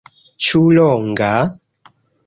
Ĉu 0.45 0.61
longa? 0.79 1.31